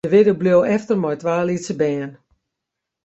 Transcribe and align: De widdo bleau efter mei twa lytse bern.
De 0.05 0.09
widdo 0.13 0.33
bleau 0.41 0.61
efter 0.75 0.97
mei 1.03 1.17
twa 1.21 1.35
lytse 1.47 1.73
bern. 1.81 2.11